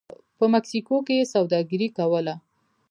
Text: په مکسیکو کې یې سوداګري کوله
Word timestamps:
په 0.37 0.45
مکسیکو 0.53 0.95
کې 1.05 1.13
یې 1.19 1.29
سوداګري 1.33 1.87
کوله 1.97 2.35